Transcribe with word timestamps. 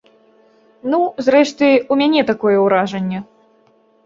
Ну, 0.93 0.99
зрэшты, 1.27 1.69
у 1.75 1.93
мяне 2.01 2.25
такое 2.31 2.55
ўражанне. 2.65 3.23